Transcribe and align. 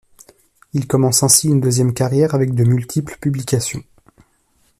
Il 0.73 0.87
commence 0.87 1.21
ainsi 1.21 1.47
une 1.47 1.61
deuxième 1.61 1.93
carrière, 1.93 2.33
avec 2.33 2.55
de 2.55 2.63
multiples 2.63 3.17
publications. 3.21 3.83